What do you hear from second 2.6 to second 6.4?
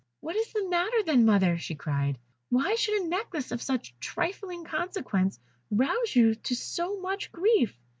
should a necklace of such trifling consequence rouse you